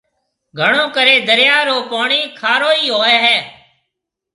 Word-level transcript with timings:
گھڻو 0.59 0.85
ڪريَ 0.95 1.15
دريا 1.29 1.57
رو 1.67 1.77
پوڻِي 1.91 2.21
کارو 2.39 2.69
ئِي 2.77 2.83
هوئي 2.95 3.15
هيَ۔ 3.25 3.37